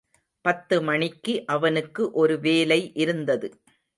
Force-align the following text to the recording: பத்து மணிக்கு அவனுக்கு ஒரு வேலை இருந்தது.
பத்து 0.45 0.81
மணிக்கு 0.81 1.33
அவனுக்கு 1.47 2.11
ஒரு 2.13 2.39
வேலை 2.39 2.91
இருந்தது. 2.95 3.49